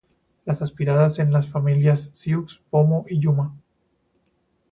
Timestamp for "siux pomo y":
2.13-3.19